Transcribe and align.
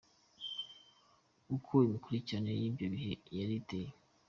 Uko 1.55 1.73
imikurikiranire 1.87 2.57
y’ibyo 2.61 2.85
bihe 2.93 3.13
yari 3.37 3.53
iteye. 3.61 3.89